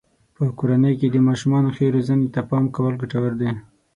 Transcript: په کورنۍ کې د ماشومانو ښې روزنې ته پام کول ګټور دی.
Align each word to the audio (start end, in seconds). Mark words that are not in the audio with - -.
په 0.35 0.43
کورنۍ 0.59 0.93
کې 0.99 1.07
د 1.11 1.17
ماشومانو 1.27 1.69
ښې 1.75 1.87
روزنې 1.95 2.27
ته 2.33 2.41
پام 2.49 2.63
کول 2.75 2.93
ګټور 3.01 3.33
دی. 3.41 3.49